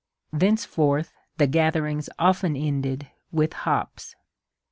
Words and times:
"Thenceforth 0.33 1.13
the 1.37 1.45
gather 1.45 1.85
ings 1.85 2.09
often 2.17 2.55
ended 2.55 3.11
with'' 3.31 3.53
hops." 3.67 4.15